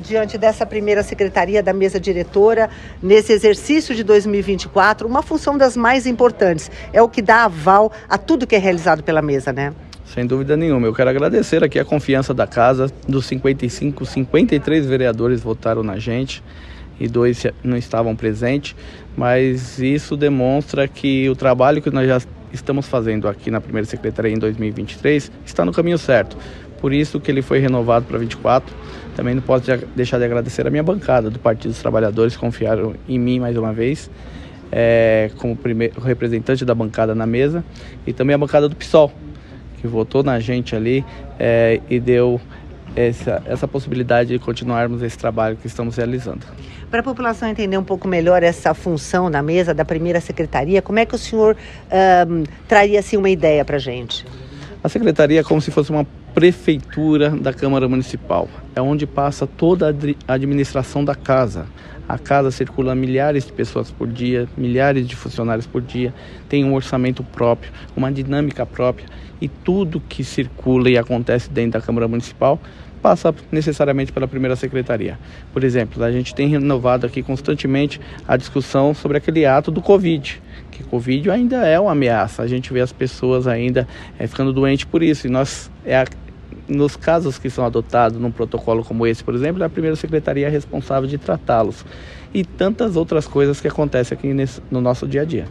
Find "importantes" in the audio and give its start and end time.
6.06-6.70